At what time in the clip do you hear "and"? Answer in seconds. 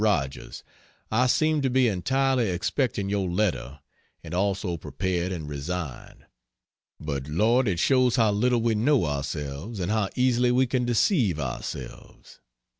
4.23-4.33, 5.31-5.47, 9.79-9.91